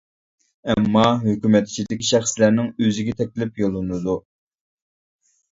ئەمما 0.73 1.03
ھۆكۈمەت 1.25 1.69
ئىچىدىكى 1.69 2.07
شەخسلەرنىڭ 2.13 2.71
ئۆزىگە 2.87 3.15
تەكلىپ 3.23 3.63
يوللىنىدۇ. 3.65 4.17